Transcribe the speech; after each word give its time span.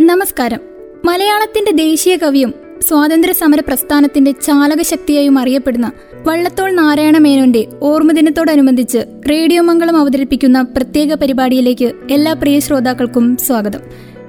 നമസ്കാരം. 0.00 0.60
മലയാളത്തിന്റെ 1.04 1.70
ദേശീയ 1.70 2.16
കവിയും 2.16 2.54
സ്വാതന്ത്ര്യ 2.88 3.32
സമര 3.32 3.60
പ്രസ്ഥാനത്തിന്റെ 3.60 4.30
ചാലകശക്തിയായും 4.30 5.38
അറിയപ്പെടുന്ന 5.38 5.92
വള്ളത്തോൾ 6.26 6.70
നാരായണ 6.70 7.18
മേനോന്റെ 7.18 7.66
ഓർമ്മദിനത്തോടനുബന്ധിച്ച് 7.82 8.98
റേഡിയോ 9.30 9.62
മംഗളം 9.62 9.96
അവതരിപ്പിക്കുന്ന 9.96 10.62
പ്രത്യേക 10.62 11.14
പരിപാടിയിലേക്ക് 11.14 11.92
എല്ലാ 12.10 12.32
പ്രിയ 12.32 12.58
ശ്രോതാക്കൾക്കും 12.58 13.36
സ്വാഗതം. 13.36 13.80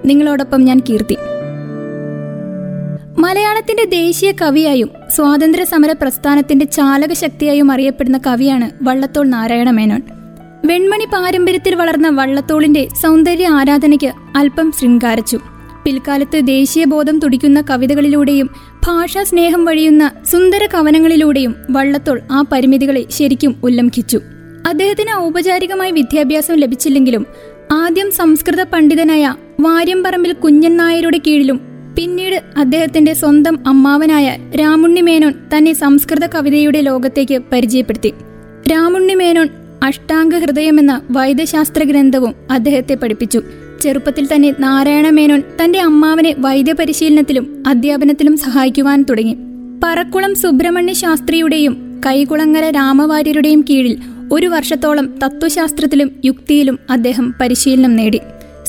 നിങ്ങളോടൊപ്പം 0.06 0.62
ഞാൻ 0.62 0.82
കീർത്തി. 0.90 1.18
മലയാളത്തിന്റെ 3.18 3.86
ദേശീയ 3.86 4.32
കവിയായും 4.32 4.90
സ്വാതന്ത്ര്യ 5.16 5.64
സമര 5.64 5.92
പ്രസ്ഥാനത്തിന്റെ 5.92 6.66
ചാലകശക്തിയായും 6.66 7.72
അറിയപ്പെടുന്ന 7.72 8.20
കവിയാണ് 8.28 8.72
വള്ളത്തോൾ 8.84 9.28
നാരായണ 9.28 9.70
മേനോൻ. 9.70 10.02
വെൺമണി 10.66 11.06
പാരമ്പര്യത്തിൽ 11.06 11.76
വളർന്ന 11.76 12.10
വള്ളത്തോളിന്റെ 12.10 12.88
സൗന്ദര്യ 13.04 13.48
ആരാധനയ്ക്ക് 13.48 14.12
അല്പം 14.36 14.72
ശൃംഗാരിച്ചു. 14.72 15.40
പിൽക്കാലത്ത് 15.86 16.48
ദേശീയബോധം 16.48 17.20
തുടിക്കുന്ന 17.20 17.62
കവിതകളിലൂടെയും 17.62 18.50
ഭാഷാ 18.88 19.24
സ്നേഹം 19.24 19.66
വഴിയുന്ന 19.66 20.12
സുന്ദര 20.32 20.68
കവനങ്ങളിലൂടെയും 20.74 21.56
വള്ളത്തോൾ 21.72 22.22
ആ 22.32 22.44
പരിമിതികളെ 22.52 23.06
ശരിക്കും 23.10 23.56
ഉല്ലംഘിച്ചു. 23.64 24.20
അദ്ദേഹത്തിന് 24.68 25.20
ഔപചാരികമായി 25.20 25.92
വിദ്യാഭ്യാസം 25.92 26.56
ലഭിച്ചില്ലെങ്കിലും 26.56 27.26
ആദ്യം 27.72 28.12
സംസ്കൃത 28.12 28.62
പണ്ഡിതനായ 28.62 29.36
വാര്യംപറമ്പിൽ 29.60 30.34
കുഞ്ഞൻ 30.34 30.78
നായരുടെ 30.78 31.20
കീഴിലും 31.28 31.62
പിന്നീട് 31.98 32.42
അദ്ദേഹത്തിന്റെ 32.58 33.14
സ്വന്തം 33.14 33.68
അമ്മാവനായ 33.68 34.38
രാമുണ്ണി 34.62 35.02
മേനോൻ 35.02 35.34
തന്നെ 35.58 35.74
സംസ്കൃത 35.74 36.26
കവിതയുടെ 36.26 36.82
ലോകത്തേക്ക് 36.82 37.42
പരിചയപ്പെടുത്തി. 37.52 38.14
രാമുണ്ണി 38.72 39.14
മേനോൻ 39.14 39.50
അഷ്ടാംഗ 39.84 40.36
ഹൃദയം 40.36 40.80
എന്ന 40.80 41.02
വൈദ്യശാസ്ത്ര 41.12 41.84
ഗ്രന്ഥവും 41.84 42.36
അദ്ദേഹത്തെ 42.52 42.96
പഠിപ്പിച്ചു. 42.96 43.42
ചെറുപ്പത്തിൽ 43.82 44.28
തന്നെ 44.36 44.56
നാരായണ 44.60 45.10
മേനോൻ 45.10 45.44
തന്റെ 45.64 45.80
അമ്മാവനെ 45.80 46.36
വൈദ്യപരിശീലനത്തിലും 46.38 47.64
അധ്യാപനത്തിലും 47.68 48.38
സഹായിക്കുവാൻ 48.38 49.06
തുടങ്ങി. 49.10 49.36
പറക്കുളം 49.84 50.36
സുബ്രഹ്മണ്യ 50.36 50.94
ശാസ്ത്രിയുടെയും 50.94 52.02
കൈകുളങ്ങര 52.06 52.70
രാമവാര്യരുടെയും 52.70 53.66
കീഴിൽ 53.70 53.98
ഒരു 54.32 54.48
വർഷത്തോളം 54.48 55.14
തത്വശാസ്ത്രത്തിലും 55.24 56.12
യുക്തിയിലും 56.26 56.80
അദ്ദേഹം 56.90 57.34
പരിശീലനം 57.42 57.96
നേടി. 57.96 58.20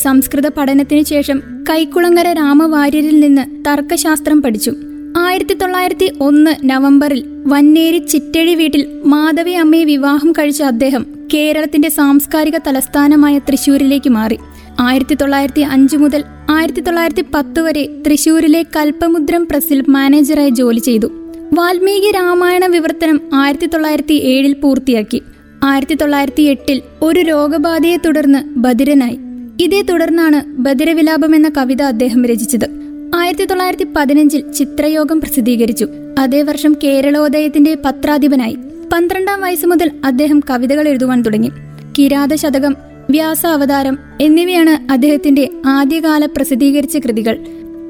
സംസ്കൃത 0.03 0.49
പഠനത്തിനു 0.49 1.03
ശേഷം 1.03 1.43
കൈക്കുളങ്ങര 1.71 2.33
രാമവാര്യരിൽ 2.33 3.21
നിന്ന് 3.21 3.65
തർക്കശാസ്ത്രം 3.69 4.43
പഠിച്ചു. 4.43 4.73
ആയിരത്തി 5.19 5.55
തൊള്ളായിരത്തി 5.55 6.13
ഒന്ന് 6.21 6.51
നവംബറിൽ 6.65 7.25
വന്നേരി 7.47 7.99
ചിറ്റഴി 7.99 8.55
വീട്ടിൽ 8.55 9.01
മാധവി 9.05 9.51
അമ്മയെ 9.51 9.85
വിവാഹം 9.85 10.33
കഴിച്ച 10.33 10.63
അദ്ദേഹം 10.63 11.07
കേരളത്തിന്റെ 11.35 11.89
സാംസ്കാരിക 11.89 12.57
തലസ്ഥാനമായ 12.67 13.39
തൃശൂരിലേക്ക് 13.39 14.11
മാറി. 14.11 14.39
ആയിരത്തി 14.81 15.15
തൊള്ളായിരത്തി 15.15 15.61
അഞ്ച് 15.61 15.97
മുതൽ 15.97 16.25
ആയിരത്തി 16.51 16.81
തൊള്ളായിരത്തി 16.81 17.25
പത്ത് 17.35 17.61
വരെ 17.61 18.03
തൃശൂരിലെ 18.07 18.63
കൽപ്പമുദ്രം 18.63 19.47
പ്രസിൽ 19.47 19.85
മാനേജറായി 19.89 20.51
ജോലി 20.51 20.79
ചെയ്തു. 20.79 21.07
വാൽമീകി 21.53 22.11
രാമായണ 22.11 22.67
വിവർത്തനം 22.67 23.21
ആയിരത്തി 23.35 23.67
തൊള്ളായിരത്തി 23.67 24.13
ഏഴിൽ 24.13 24.53
പൂർത്തിയാക്കി. 24.53 25.23
ആയിരത്തി 25.65 25.95
തൊള്ളായിരത്തി 25.95 26.43
എട്ടിൽ 26.43 26.83
ഒരു 27.03 27.21
രോഗബാധയെ 27.21 27.97
തുടർന്ന് 27.97 28.39
ബദിരനായി 28.57 29.19
ഇതേ 29.61 29.83
തുടർന്നാണ് 29.83 30.45
ബദിരവിലാപം 30.47 31.37
എന്ന 31.37 31.51
കവിത 31.57 31.83
അദ്ദേഹം 31.83 32.25
രചിച്ചത്. 32.25 32.71
ആയിരത്തി 33.15 33.45
തൊള്ളായിരത്തി 33.45 33.87
പതിനഞ്ചിൽ 33.97 34.53
ചിത്രയോഗം 34.53 35.21
പ്രസിദ്ധീകരിച്ചു. 35.21 35.89
അതേ 36.19 36.43
വർഷം 36.43 36.77
കേരളോദയത്തിന്റെ 36.85 37.77
പത്രാധിപനായി. 37.85 38.57
പന്ത്രണ്ടാം 38.93 39.41
വയസ്സ് 39.41 39.67
മുതൽ 39.67 39.91
അദ്ദേഹം 40.05 40.43
കവിതകൾ 40.51 40.89
എഴുതുവാൻ 40.89 41.23
തുടങ്ങി. 41.23 41.51
കിരാത 41.99 42.35
ശതകം 42.35 42.77
വ്യാസ 43.13 43.47
അവതാരം 43.47 43.99
എന്നിവയാണ് 44.21 44.93
അദ്ദേഹത്തിന്റെ 44.93 45.51
ആദ്യകാല 45.67 46.27
പ്രസിദ്ധീകരിച്ച 46.27 46.97
കൃതികൾ. 46.97 47.39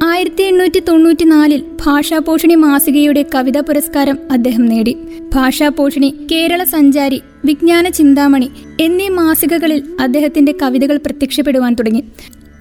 ആയിരത്തി 0.05 0.43
എണ്ണൂറ്റി 0.43 0.81
തൊണ്ണൂറ്റിനാലിൽ 0.81 1.63
ഭാഷാപോഷിണി 1.87 2.55
മാസികയുടെ 2.55 3.25
കവിതാ 3.35 3.61
പുരസ്കാരം 3.61 4.19
അദ്ദേഹം 4.33 4.67
നേടി. 4.67 4.97
ഭാഷാപോഷിണി 5.35 6.15
കേരള 6.33 6.65
സഞ്ചാരി 6.65 7.23
വിജ്ഞാന 7.45 7.89
ചിന്താമണി 7.89 8.51
എന്നീ 8.81 9.09
മാസികകളിൽ 9.09 9.83
അദ്ദേഹത്തിന്റെ 10.01 10.55
കവിതകൾ 10.63 10.97
പ്രത്യക്ഷപ്പെടുവാൻ 10.97 11.75
തുടങ്ങി. 11.75 12.05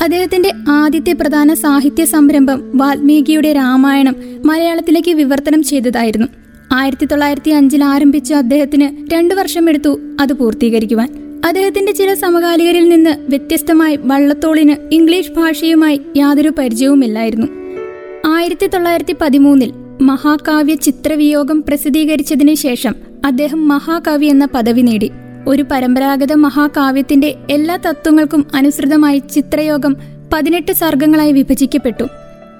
അദ്ദേഹത്തിന്റെ 0.02 0.53
ആദ്യത്തെ 0.69 1.13
പ്രധാന 1.13 1.53
സാഹിത്യ 1.53 2.06
സംരംഭം 2.06 2.78
വാൽമീകിയുടെ 2.78 3.53
രാമായണം 3.53 4.16
മലയാളത്തിലേക്ക് 4.46 5.12
വിവർത്തനം 5.12 5.63
ചെയ്തതായിരുന്നു. 5.63 6.28
ആയിരത്തി 6.72 7.06
തൊള്ളായിരത്തി 7.06 7.52
അഞ്ചിൽ 7.52 7.84
ആരംഭിച്ച 7.84 8.34
അദ്ദേഹത്തിന് 8.34 9.13
രണ്ടു 9.13 9.34
വർഷമെടുത്തു 9.34 10.00
അത് 10.19 10.34
പൂർത്തീകരിക്കുവാൻ. 10.34 11.21
അദ്ദേഹത്തിന്റെ 11.46 11.91
ചില 11.91 12.13
സമകാലികരിൽ 12.13 12.90
നിന്ന് 12.90 13.09
വ്യത്യസ്തമായി 13.29 14.00
വള്ളത്തോളിന് 14.02 14.75
ഇംഗ്ലീഷ് 14.91 15.31
ഭാഷയുമായി 15.31 16.02
യാതൊരു 16.18 16.50
പരിചയവുമില്ലായിരുന്നു. 16.50 17.47
ആയിരത്തി 18.28 18.68
തൊള്ളായിരത്തി 18.68 19.16
പതിമൂന്നിൽ 19.22 19.74
മഹാകാവ്യ 20.01 20.75
ചിത്രവിയോഗം 20.75 21.63
പ്രസിദ്ധീകരിച്ചതിനു 21.68 22.53
ശേഷം 22.53 22.96
അദ്ദേഹം 23.25 23.68
മഹാകവി 23.68 24.25
എന്ന 24.25 24.46
പദവി 24.46 24.81
നേടി. 24.81 25.12
ഒരു 25.47 25.66
പരമ്പരാഗത 25.72 26.34
മഹാകാവ്യത്തിന്റെ 26.34 27.35
എല്ലാ 27.51 27.75
തത്വങ്ങൾക്കും 27.75 28.47
അനുസൃതമായി 28.56 29.19
ചിത്രയോഗം 29.19 29.96
പതിനെട്ട് 30.34 30.72
സർഗങ്ങളായി 30.72 31.31
വിഭജിക്കപ്പെട്ടു. 31.31 32.03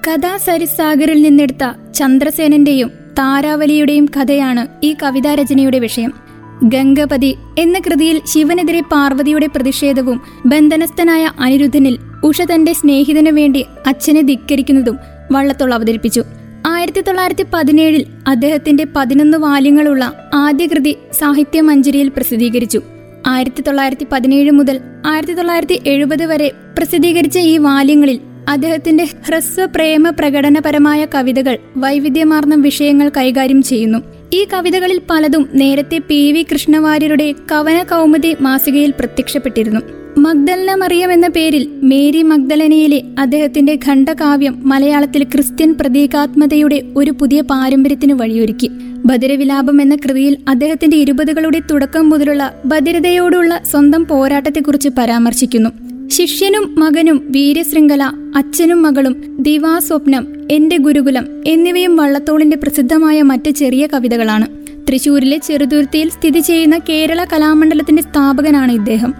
കഥാസരിസാഗറിൽ 0.08 1.22
നിന്നെടുത്ത 1.22 1.92
ചന്ദ്രസേനന്റെയും 1.94 2.90
താരാവലിയുടെയും 3.18 4.06
കഥയാണ് 4.06 4.86
ഈ 4.86 4.94
കവിതാരചനയുടെ 5.02 5.78
വിഷയം. 5.78 6.21
ഗംഗപതി 6.62 7.36
എന്ന 7.58 7.78
കൃതിയിൽ 7.78 8.22
ശിവനെതിരെ 8.26 8.80
പാർവതിയുടെ 8.80 9.46
പ്രതിഷേധവും 9.46 10.20
ബന്ധനസ്ഥനായ 10.46 11.30
അനിരുദ്ധനിൽ 11.38 11.98
ഉഷ 12.24 12.42
തന്റെ 12.42 12.72
സ്നേഹിതനു 12.72 13.30
വേണ്ടി 13.30 13.64
അച്ഛനെ 13.86 14.22
ധിക്കരിക്കുന്നതും 14.22 14.98
വള്ളത്തോൾ 15.32 15.74
അവതരിപ്പിച്ചു. 15.74 16.22
ആയിരത്തി 16.66 17.00
തൊള്ളായിരത്തി 17.00 17.46
പതിനേഴിൽ 17.54 18.06
അദ്ദേഹത്തിന്റെ 18.28 18.86
പതിനൊന്ന് 18.96 19.38
വാല്യങ്ങളുള്ള 19.38 20.12
ആദ്യ 20.34 20.66
കൃതി 20.66 20.96
സാഹിത്യ 21.12 21.60
മഞ്ജരിയിൽ 21.60 22.08
പ്രസിദ്ധീകരിച്ചു. 22.08 22.80
ആയിരത്തി 23.26 23.62
തൊള്ളായിരത്തി 23.62 24.06
പതിനേഴ് 24.12 24.50
മുതൽ 24.50 24.80
ആയിരത്തി 25.06 25.32
തൊള്ളായിരത്തി 25.32 25.80
എഴുപത് 25.86 26.24
വരെ 26.24 26.52
പ്രസിദ്ധീകരിച്ച 26.78 27.38
ഈ 27.38 27.58
വാല്യങ്ങളിൽ 27.58 28.20
അദ്ദേഹത്തിന്റെ 28.48 29.04
ഹ്രസ്വ 29.04 29.64
പ്രേമ 29.64 30.10
പ്രകടനപരമായ 30.10 31.06
കവിതകൾ 31.14 31.58
വൈവിധ്യമാർന്ന 31.76 32.54
വിഷയങ്ങൾ 32.54 33.08
കൈകാര്യം 33.08 33.62
ചെയ്യുന്നു. 33.62 34.11
ഈ 34.34 34.46
കവിതകളിൽ 34.52 35.00
പലതും 35.10 35.48
നേരത്തെ 35.54 35.98
പി 35.98 36.32
വി 36.32 36.46
കൃഷ്ണവാര്യരുടെ 36.52 37.34
കവന 37.52 37.82
കൗമുദി 37.82 38.36
മാസികയിൽ 38.40 38.90
പ്രത്യക്ഷപ്പെട്ടിരുന്നു. 38.90 39.80
മഗ്ദലന 40.18 40.74
മറിയം 40.74 41.12
എന്ന 41.12 41.28
പേരിൽ 41.28 41.68
മേരി 41.82 42.22
മഗ്ദലനയിലെ 42.22 43.02
അദ്ദേഹത്തിന്റെ 43.18 43.78
ഖണ്ഡകാവ്യം 43.86 44.68
മലയാളത്തിൽ 44.68 45.24
ക്രിസ്ത്യൻ 45.24 45.74
പ്രതീകാത്മതയുടെ 45.80 46.82
ഒരു 46.96 47.10
പുതിയ 47.10 47.40
പാരമ്പര്യത്തിന് 47.40 48.12
വഴിയൊരുക്കി. 48.12 48.70
ബദിരവിലാപം 49.06 49.82
എന്ന 49.82 49.96
കൃതിയിൽ 49.96 50.36
അദ്ദേഹത്തിന്റെ 50.48 50.96
ഇരുപതുകളുടെ 50.96 51.60
തുടക്കം 51.70 52.10
മുതലുള്ള 52.10 52.54
ബദിരതയോടുള്ള 52.64 53.60
സ്വന്തം 53.70 54.06
പോരാട്ടത്തെക്കുറിച്ച് 54.06 54.88
പരാമർശിക്കുന്നു. 54.98 55.70
ശിഷ്യനും 56.08 56.74
മകനും 56.78 57.26
വീരശൃംഖല 57.30 58.02
അച്ഛനും 58.36 58.82
മകളും 58.82 59.36
ദിവാസ്വപ്നം 59.40 60.41
എന്റെ 60.50 60.76
ഗുരുകുലം 60.76 61.26
എന്നിവയും 61.46 61.96
വള്ളത്തോളിന്റെ 61.96 62.56
പ്രസിദ്ധമായ 62.56 63.22
മറ്റ് 63.22 63.50
ചെറിയ 63.50 63.86
കവിതകളാണ്. 63.86 64.46
തൃശൂരിലെ 64.88 65.38
ചെറുതുരുത്തിയിൽ 65.38 66.08
സ്ഥിതി 66.08 66.38
ചെയ്യുന്ന 66.38 66.78
കേരള 66.88 67.24
കലാമണ്ഡലത്തിന്റെ 67.24 68.02
സ്ഥാപകനാണ് 68.02 68.72
ഇദ്ദേഹം. 68.72 69.14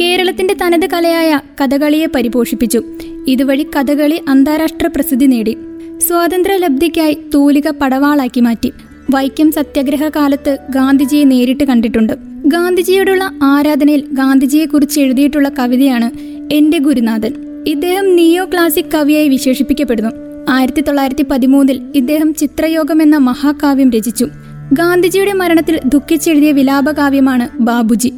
കേരളത്തിന്റെ 0.00 0.54
തനത് 0.62 0.90
കലയായ 0.90 1.40
കഥകളിയെ 1.62 2.06
പരിപോഷിപ്പിച്ചു. 2.06 2.82
ഇതുവഴി 3.26 3.62
കഥകളി 3.62 4.20
അന്താരാഷ്ട്ര 4.28 4.86
പ്രസിദ്ധി 4.86 5.26
നേടി. 5.26 5.56
സ്വാതന്ത്ര്യലബ്ധിക്കായി 5.98 7.18
തൂലിക 7.34 7.68
പടവാളാക്കി 7.68 8.40
മാറ്റി. 8.40 8.72
വൈക്കം 9.10 9.52
സത്യാഗ്രഹ 9.52 10.08
കാലത്ത് 10.08 10.58
ഗാന്ധിജിയെ 10.70 11.24
നേരിട്ട് 11.24 11.64
കണ്ടിട്ടുണ്ട്. 11.64 12.12
ഗാന്ധിജിയോടുള്ള 12.46 13.30
ആരാധനയിൽ 13.42 14.04
ഗാന്ധിജിയെക്കുറിച്ച് 14.12 15.00
എഴുതിയിട്ടുള്ള 15.00 15.48
കവിതയാണ് 15.48 16.10
എന്റെ 16.54 16.78
ഗുരുനാഥൻ. 16.78 17.34
ഇദ്ദേഹം 17.66 18.16
നിയോ 18.16 18.44
ക്ലാസിക് 18.44 18.92
കവിയായി 18.94 19.28
വിശേഷിപ്പിക്കപ്പെടുന്നു. 19.28 20.27
ആയിരത്തി 20.48 20.80
തൊള്ളായിരത്തി 20.80 21.22
പതിമൂന്നിൽ 21.22 21.82
ഇദ്ദേഹം 21.94 22.34
ചിത്രയോഗം 22.34 23.02
എന്ന 23.02 23.16
മഹാകാവ്യം 23.16 23.90
രചിച്ചു. 23.90 24.28
ഗാന്ധിജിയുടെ 24.72 25.32
മരണത്തിൽ 25.32 25.80
ദുഃഖിച്ചെഴുതിയ 25.86 26.52
വിലാപകാവ്യമാണ് 26.52 27.48
ബാബുജി. 27.58 28.12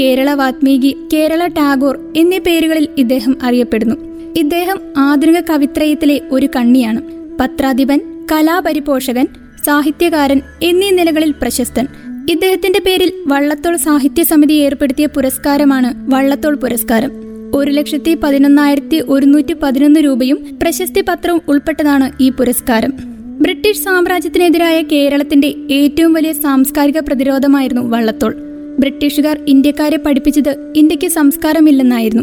കേരള 0.00 0.32
വാത്മീകി 0.32 0.96
കേരള 1.12 1.46
ടാഗോർ 1.46 2.12
എന്നീ 2.16 2.38
പേരുകളിൽ 2.38 2.88
ഇദ്ദേഹം 2.98 3.36
അറിയപ്പെടുന്നു. 3.42 3.94
ഇദ്ദേഹം 4.36 4.78
ആധുനിക 4.96 5.40
കവിത്രയത്തിലെ 5.40 6.20
ഒരു 6.30 6.48
കണ്ണിയാണ്. 6.56 7.02
പത്രാധിപൻ 7.40 8.00
കലാപരിപോഷകൻ 8.32 9.28
സാഹിത്യകാരൻ 9.66 10.40
എന്നീ 10.62 10.90
നിലകളിൽ 10.90 11.34
പ്രശസ്തൻ. 11.42 11.86
ഇദ്ദേഹത്തിന്റെ 12.30 12.80
പേരിൽ 12.86 13.12
വള്ളത്തോൾ 13.26 13.76
സാഹിത്യ 13.76 14.24
സമിതി 14.24 14.54
ഏർപ്പെടുത്തിയ 14.54 15.06
പുരസ്കാരമാണ് 15.06 16.14
വള്ളത്തോൾ 16.14 16.56
പുരസ്കാരം. 16.56 17.25
ഒരു 17.56 17.70
ലക്ഷത്തി 17.70 18.14
പതിനൊന്നായിരത്തി 18.14 19.02
ഒരുന്നൂറ്റി 19.08 19.52
പതിനൊന്ന് 19.52 20.00
രൂപയും 20.00 20.58
പ്രശസ്തി 20.62 21.00
പത്രവും 21.00 21.40
ഉൾപ്പെട്ടതാണ് 21.48 22.22
ഈ 22.22 22.30
പുരസ്കാരം. 22.30 22.92
ബ്രിട്ടീഷ് 23.40 23.78
സാമ്രാജ്യത്തിനെതിരായ 23.78 24.82
കേരളത്തിന്റെ 24.82 25.54
ഏറ്റവും 25.70 26.12
വലിയ 26.12 26.32
സാംസ്കാരിക 26.32 26.98
പ്രതിരോധമായിരുന്നു 26.98 27.82
വള്ളത്തോൾ. 27.82 28.34
ബ്രിട്ടീഷുകാർ 28.78 29.38
ഇന്ത്യക്കാരെ 29.48 29.96
പഠിപ്പിച്ചത് 29.96 30.72
ഇന്ത്യയ്ക്ക് 30.76 31.06
സംസ്കാരമില്ലെന്നായിരുന്നു. 31.06 32.22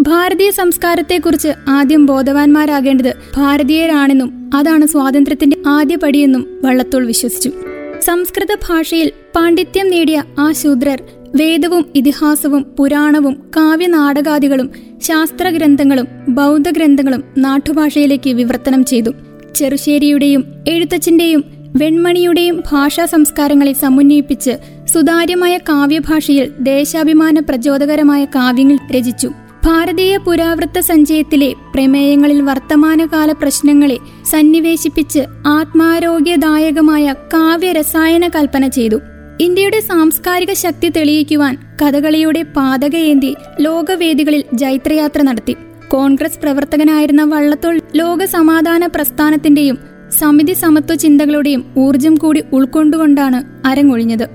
ഭാരതീയ 0.00 0.50
സംസ്കാരത്തെക്കുറിച്ച് 0.50 1.48
ആദ്യം 1.68 2.06
ബോധവാന്മാരാകേണ്ടത് 2.06 3.14
ഭാരതീയരാണെന്നും 3.36 4.50
അതാണ് 4.54 4.86
സ്വാതന്ത്ര്യത്തിന്റെ 4.86 5.56
ആദ്യ 5.66 5.96
പടിയെന്നും 5.96 6.60
വള്ളത്തോൾ 6.64 7.06
വിശ്വസിച്ചു. 7.06 7.52
സംസ്കൃത 8.00 8.54
ഭാഷയിൽ 8.68 9.12
പാണ്ഡിത്യം 9.36 9.90
നേടിയ 9.90 10.22
ആ 10.38 10.52
ശൂദ്രർ 10.52 11.02
വേദവും 11.34 11.84
ഇതിഹാസവും 11.94 12.62
പുരാണവും 12.62 13.34
കാവ്യനാടകാദികളും 13.56 14.70
ശാസ്ത്രഗ്രന്ഥങ്ങളും 15.02 16.06
ബൗദ്ധഗ്രന്ഥങ്ങളും 16.28 17.24
നാട്ടുഭാഷയിലേക്ക് 17.38 18.30
വിവർത്തനം 18.30 18.84
ചെയ്തു. 18.84 19.10
ചെറുശ്ശേരിയുടെയും 19.54 20.44
എഴുത്തച്ഛന്റെയും 20.68 21.44
വെൺമണിയുടെയും 21.76 22.62
ഭാഷാ 22.72 23.04
സംസ്കാരങ്ങളെ 23.04 23.72
സമന്വയിപ്പിച്ച് 23.72 24.50
സുതാര്യമായ 24.86 25.58
കാവ്യഭാഷയിൽ 25.58 26.52
ദേശാഭിമാന 26.60 27.38
പ്രചോദകരമായ 27.38 28.24
കാവ്യങ്ങൾ 28.24 28.78
രചിച്ചു. 28.90 29.28
ഭാരതീയ 29.64 30.16
പുരാവൃത്ത 30.16 30.78
സഞ്ചയത്തിലെ 30.78 31.54
പ്രമേയങ്ങളിൽ 31.74 32.42
വർത്തമാനകാല 32.42 33.32
പ്രശ്നങ്ങളെ 33.32 33.98
സന്നിവേശിപ്പിച്ച് 34.26 35.18
ആത്മാരോഗ്യദായകമായ 35.46 37.12
കാവ്യരസായന 37.12 38.28
കൽപ്പന 38.28 38.68
ചെയ്തു. 38.68 39.00
ഇന്ത്യയുടെ 39.40 39.80
സാംസ്കാരിക 39.80 40.52
ശക്തി 40.52 40.88
തെളിയിക്കുവാൻ 40.88 41.56
കഥകളിയുടെ 41.82 42.42
പാതകയേന്തി 42.42 43.34
ലോകവേദികളിൽ 43.60 44.44
ജൈത്രയാത്ര 44.54 45.22
നടത്തി. 45.22 45.56
കോൺഗ്രസ് 45.88 46.38
പ്രവർത്തകനായിരുന്ന 46.38 47.24
വള്ളത്തോൾ 47.24 47.80
ലോക 47.96 48.24
സമാധാന 48.24 48.86
പ്രസ്ഥാനത്തിന്റെയും 48.86 49.78
സമിതി 50.10 50.52
സമത്വ 50.52 50.94
ചിന്തകളുടെയും 50.94 51.74
ഊർജം 51.78 52.14
കൂടി 52.14 52.44
ഉൾക്കൊണ്ടുകൊണ്ടാണ് 52.52 53.66
അരങ്ങൊഴിഞ്ഞത്. 53.66 54.26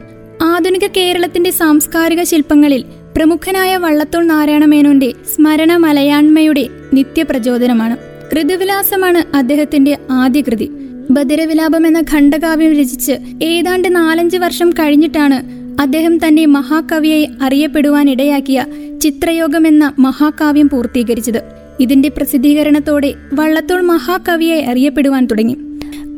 ആധുനിക 0.44 0.88
കേരളത്തിന്റെ 0.98 1.52
സാംസ്കാരിക 1.52 2.24
ശില്പങ്ങളിൽ 2.24 2.86
പ്രമുഖനായ 3.16 3.78
വള്ളത്തോൾ 3.78 4.26
നാരായണ 4.26 4.66
മേനോന്റെ 4.66 5.14
സ്മരണ 5.36 5.76
മലയാണ്മയുടെ 5.76 6.68
നിത്യപ്രചോദനമാണ്. 6.94 7.98
ഋതുവിലാസമാണ് 8.36 9.36
അദ്ദേഹത്തിന്റെ 9.36 9.98
ആദ്യ 10.12 10.42
കൃതി 10.42 10.72
ബദിരവിലാപം 11.12 11.88
എന്ന 11.88 12.04
ഖണ്ഡകാവ്യം 12.12 12.72
രചിച്ച് 12.72 13.12
ഏതാണ്ട് 13.44 13.96
നാലഞ്ച് 13.96 14.38
വർഷം 14.38 14.70
കഴിഞ്ഞിട്ടാണ് 14.70 15.64
അദ്ദേഹം 15.82 16.28
തന്നെ 16.28 16.46
മഹാകവിയായി 16.46 17.30
അറിയപ്പെടുവാനിടയാക്കിയ 17.42 18.66
ചിത്രയോഗം 19.02 19.68
എന്ന 19.68 19.94
മഹാകാവ്യം 20.00 20.70
പൂർത്തീകരിച്ചത്. 20.70 21.42
ഇതിന്റെ 21.80 22.10
പ്രസിദ്ധീകരണത്തോടെ 22.10 23.14
വള്ളത്തോൾ 23.34 23.82
മഹാകവിയായി 23.82 24.62
അറിയപ്പെടുവാൻ 24.62 25.26
തുടങ്ങി. 25.26 25.58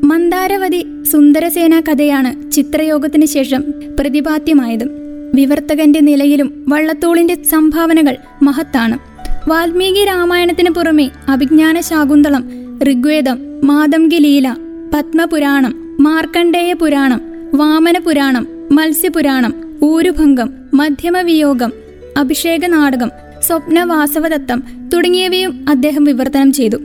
മന്ദാരവതി 0.04 0.86
സുന്ദരസേന 1.12 1.80
കഥയാണ് 1.80 2.52
ചിത്രയോഗത്തിന് 2.52 3.26
ശേഷം 3.26 3.64
പ്രതിപാദ്യമായത്. 4.00 4.86
വിവർത്തകന്റെ 5.36 6.00
നിലയിലും 6.00 6.66
വള്ളത്തോളിന്റെ 6.68 7.44
സംഭാവനകൾ 7.44 8.18
മഹത്താണ്. 8.44 8.98
വാൽമീകി 9.50 10.06
രാമായണത്തിന് 10.06 10.70
പുറമെ 10.70 11.10
അഭിജ്ഞാന 11.28 11.80
ശാകുന്തളം 11.80 12.50
ഋഗ്വേദം 12.84 13.38
മാതംഗി 13.64 14.16
ലീല 14.16 14.56
പത്മപുരാണം 14.96 15.98
മാർക്കണ്ഡേയ 16.00 16.74
പുരാണം 16.74 17.22
വാമന 17.54 18.00
പുരാണം 18.00 18.48
മത്സ്യപുരാണം 18.72 19.54
ഊരുഭംഗം 19.84 20.50
മധ്യമവിയോഗം 20.74 21.72
അഭിഷേക 22.18 22.66
നാടകം 22.66 23.12
സ്വപ്ന 23.42 23.84
വാസവദത്തം 23.84 24.64
തുടങ്ങിയവയും 24.94 25.66
അദ്ദേഹം 25.70 26.04
വിവർത്തനം 26.04 26.54
ചെയ്തു. 26.54 26.78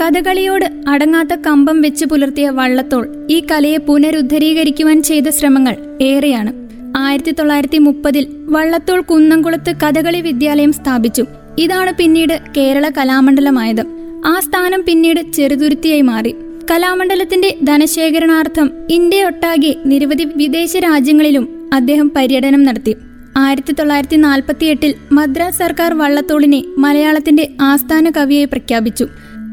കഥകളിയോട് 0.00 0.66
അടങ്ങാത്ത 0.88 1.34
കമ്പം 1.34 1.80
വെച്ച് 1.80 2.04
പുലർത്തിയ 2.04 2.50
വള്ളത്തോൾ 2.50 3.26
ഈ 3.30 3.42
കലയെ 3.50 3.76
പുനരുദ്ധരീകരിക്കുവാൻ 3.76 5.02
ചെയ്ത 5.02 5.28
ശ്രമങ്ങൾ 5.28 5.76
ഏറെയാണ്. 6.00 6.52
ആയിരത്തി 6.96 7.30
തൊള്ളായിരത്തി 7.30 7.78
മുപ്പതിൽ 7.78 8.26
വള്ളത്തോൾ 8.44 9.00
കുന്നംകുളത്ത് 9.00 9.74
കഥകളി 9.76 10.20
വിദ്യാലയം 10.20 10.72
സ്ഥാപിച്ചു. 10.72 11.24
ഇതാണ് 11.58 11.92
പിന്നീട് 11.94 12.38
കേരള 12.56 12.90
കലാമണ്ഡലമായത്. 12.98 13.84
ആ 14.26 14.40
സ്ഥാനം 14.40 14.84
പിന്നീട് 14.88 15.32
ചെറുതുരുത്തിയായി 15.32 16.00
മാറി. 16.00 16.34
കലാമണ്ഡലത്തിന്റെ 16.70 17.58
ധനശേഖരണാർത്ഥം 17.62 18.70
ഇന്ത്യയൊട്ടാകെ 18.90 19.74
നിരവധി 19.86 20.24
വിദേശ 20.36 20.76
രാജ്യങ്ങളിലും 20.76 21.70
അദ്ദേഹം 21.72 22.12
പര്യടനം 22.16 22.62
നടത്തി. 22.64 22.96
ആയിരത്തി 23.36 23.72
തൊള്ളായിരത്തി 23.72 24.16
നാൽപ്പത്തിയെട്ടിൽ 24.16 24.94
മദ്രാസ് 25.12 25.58
സർക്കാർ 25.58 25.94
വള്ളത്തോളിനെ 25.94 26.64
മലയാളത്തിന്റെ 26.78 27.48
ആസ്ഥാന 27.60 28.10
കവിയായി 28.10 28.44
പ്രഖ്യാപിച്ചു. 28.44 29.08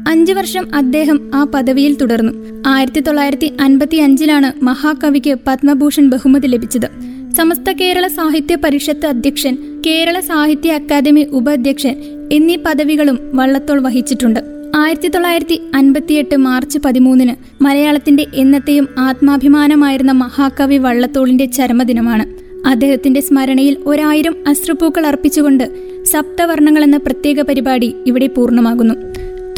അഞ്ചു 0.08 0.32
വർഷം 0.32 0.74
അദ്ദേഹം 0.74 1.30
ആ 1.34 1.44
പദവിയിൽ 1.44 1.96
തുടർന്നു. 1.96 2.32
ആയിരത്തി 2.66 3.00
തൊള്ളായിരത്തി 3.00 3.52
അൻപത്തി 3.60 3.96
അഞ്ചിലാണ് 3.96 4.64
മഹാകവിക്ക് 4.64 5.34
പത്മഭൂഷൺ 5.46 6.10
ബഹുമതി 6.10 6.46
ലഭിച്ചത്. 6.46 6.88
സമസ്ത 7.36 7.72
കേരള 7.72 8.06
സാഹിത്യ 8.06 8.54
പരിഷത്ത് 8.54 9.06
അധ്യക്ഷൻ 9.06 9.82
കേരള 9.86 10.20
സാഹിത്യ 10.20 10.72
അക്കാദമി 10.72 11.20
ഉപാധ്യക്ഷൻ 11.20 11.94
എന്നീ 12.32 12.56
പദവികളും 12.56 13.18
വള്ളത്തോൾ 13.34 13.80
വഹിച്ചിട്ടുണ്ട്. 13.82 14.61
ആയിരത്തി 14.74 15.08
തൊള്ളായിരത്തി 15.08 15.60
അൻപത്തിയെട്ട് 15.74 16.36
മാർച്ച് 16.36 16.78
പതിമൂന്നിന് 16.78 17.62
മലയാളത്തിന്റെ 17.62 18.26
എന്നത്തെയും 18.34 18.88
ആത്മാഭിമാനമായിരുന്ന 18.98 20.12
മഹാകവി 20.12 20.78
വള്ളത്തോളിന്റെ 20.78 21.44
ചരമദിനമാണ്. 21.44 22.24
അദ്ദേഹത്തിന്റെ 22.68 23.20
സ്മരണയിൽ 23.20 23.76
ഒരായിരം 23.86 24.34
അശ്രുപൂക്കൾ 24.48 25.06
അർപ്പിച്ചുകൊണ്ട് 25.06 25.64
സപ്തവർണങ്ങൾ 26.04 26.84
എന്ന 26.84 26.96
പ്രത്യേക 26.96 27.40
പരിപാടി 27.40 27.94
ഇവിടെ 28.06 28.26
പൂർണമാകുന്നു. 28.26 28.94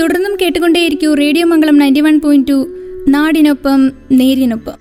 തുടർന്നും 0.01 0.37
കേട്ടുകൊണ്ടേയിരിക്കൂ 0.43 1.15
radio 1.15 1.47
Mangalam 1.47 1.79
ninety 1.79 2.01
one 2.01 2.21
point 2.21 2.49
two. 2.49 2.67
നാടിനൊപ്പം 3.09 3.93
നേരിനൊപ്പം. 4.13 4.75